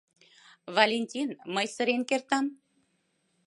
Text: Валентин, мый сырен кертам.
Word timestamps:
Валентин, 0.75 1.29
мый 1.53 1.67
сырен 1.75 2.01
кертам. 2.09 2.45